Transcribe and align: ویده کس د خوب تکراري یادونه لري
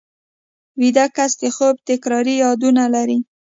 ویده 0.81 1.05
کس 1.15 1.31
د 1.41 1.43
خوب 1.55 1.75
تکراري 1.89 2.35
یادونه 2.43 2.83
لري 2.95 3.17